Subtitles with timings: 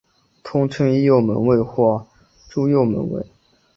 [0.41, 1.21] 通称伊又卫
[1.59, 2.07] 门或
[2.49, 3.23] 猪右卫门。